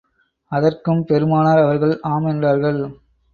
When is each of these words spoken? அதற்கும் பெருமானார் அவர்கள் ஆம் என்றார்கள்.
அதற்கும் 0.51 1.03
பெருமானார் 1.05 1.59
அவர்கள் 1.59 1.99
ஆம் 2.03 2.25
என்றார்கள். 2.25 2.81